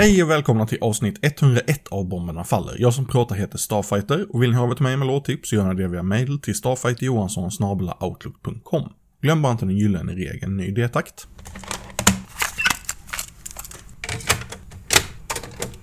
[0.00, 2.76] Hej och välkomna till avsnitt 101 av Bomberna Faller.
[2.78, 5.74] Jag som pratar heter Starfighter och vill ni ha ett mig med låttips så gör
[5.74, 8.92] ni det via mail till starfighterjohansson.outlook.com.
[9.20, 11.28] Glöm bara inte den gyllene regeln ny D-takt.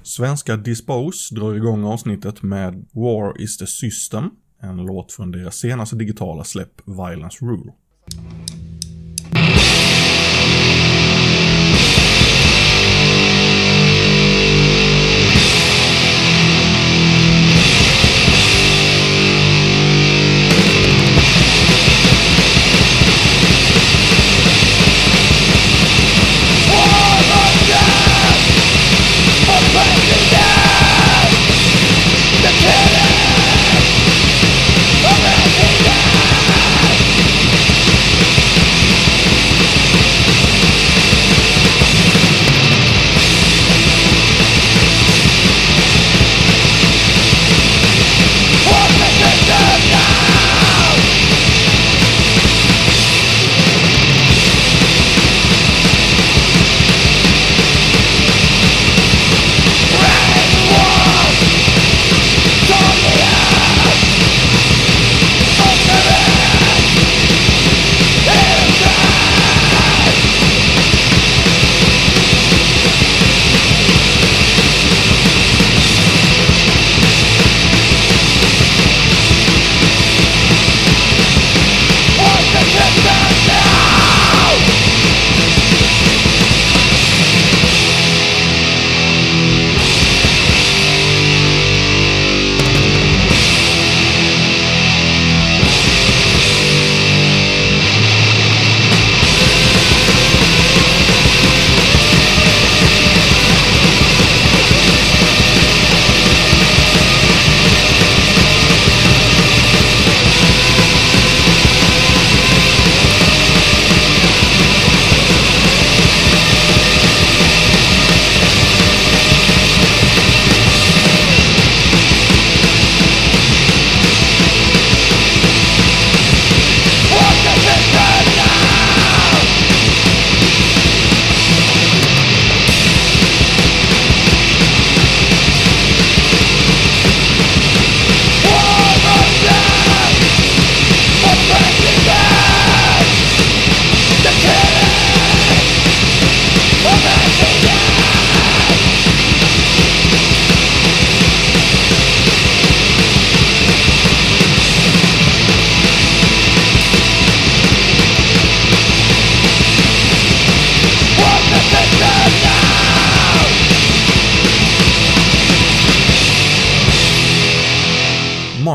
[0.04, 4.30] Svenska Dispose drar igång avsnittet med War is the System,
[4.62, 7.72] en låt från deras senaste digitala släpp Violence Rule.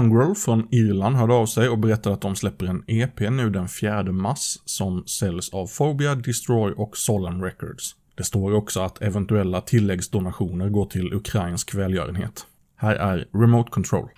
[0.00, 3.69] Mongrel från Irland hörde av sig och berättade att de släpper en EP nu den
[3.69, 7.97] 4 mars som säljs av Phobia, Destroy och Solemn Records.
[8.15, 12.47] Det står också att eventuella tilläggsdonationer går till ukrainsk välgörenhet.
[12.77, 14.09] Här är Remote Control.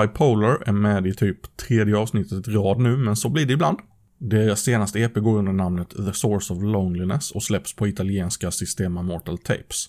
[0.00, 3.78] Bipolar är med i typ tredje avsnittet i rad nu, men så blir det ibland.
[4.18, 9.02] Deras senaste EP går under namnet The Source of Loneliness och släpps på italienska Sistema
[9.02, 9.88] Mortal Tapes.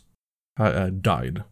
[0.59, 1.43] Här är Died.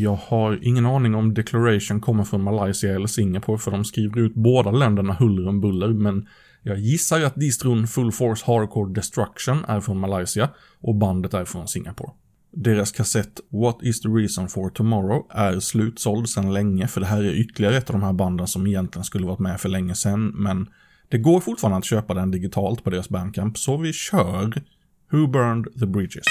[0.00, 4.34] Jag har ingen aning om Declaration kommer från Malaysia eller Singapore för de skriver ut
[4.34, 6.26] båda länderna huller om buller men
[6.62, 10.48] jag gissar att distron Full Force Hardcore Destruction är från Malaysia
[10.80, 12.10] och bandet är från Singapore.
[12.52, 17.22] Deras kassett What is the reason for tomorrow är slutsåld sedan länge för det här
[17.22, 20.26] är ytterligare ett av de här banden som egentligen skulle varit med för länge sedan
[20.28, 20.66] men
[21.08, 24.62] det går fortfarande att köpa den digitalt på deras bandcamp så vi kör
[25.10, 26.26] Who Burned the Bridges.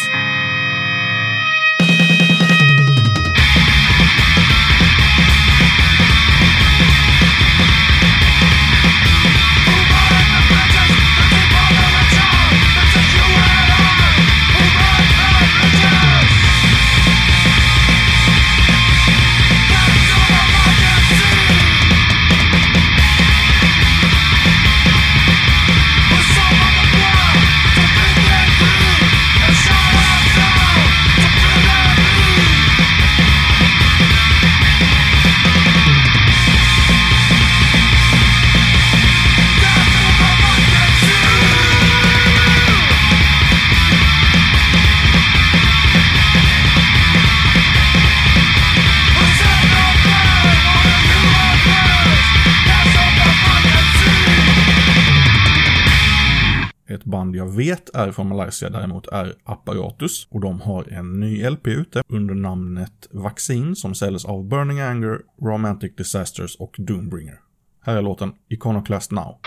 [57.19, 61.67] Band jag vet är från Malaysia däremot är Apparatus och de har en ny LP
[61.67, 67.39] ute under namnet Vaccin som säljs av Burning Anger, Romantic Disasters och Doombringer.
[67.81, 69.39] Här är låten Iconoclast Now.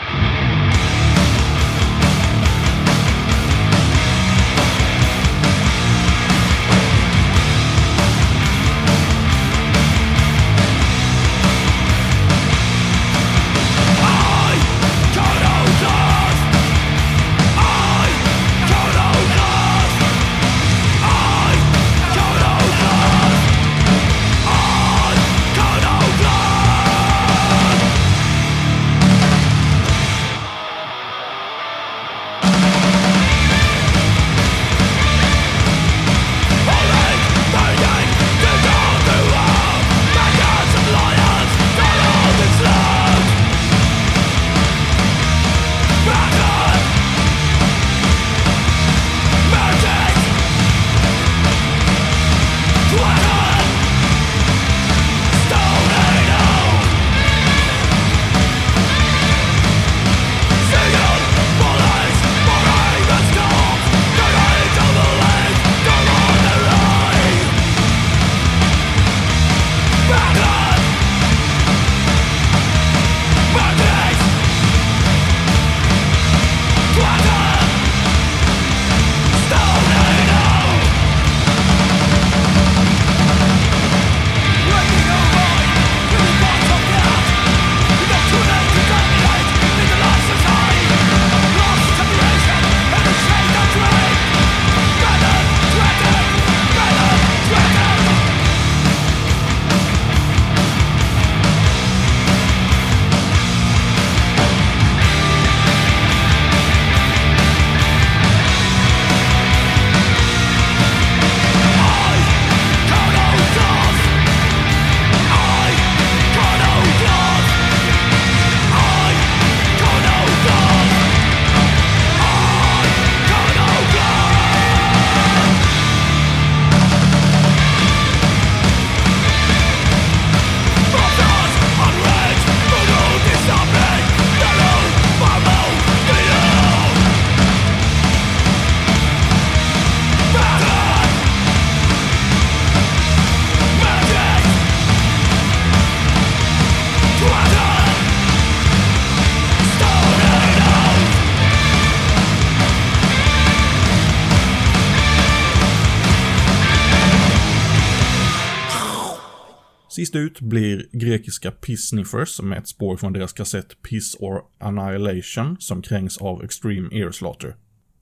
[160.02, 165.82] Sist ut blir grekiska Pissniffers med ett spår från deras kassett Piss or Annihilation som
[165.82, 167.56] krängs av Extreme Earslaughter.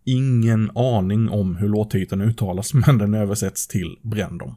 [0.05, 4.57] Ingen aning om hur låttiteln uttalas, men den översätts till Bränn dem.